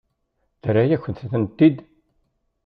[0.61, 1.77] Terra-yakent-ten-id?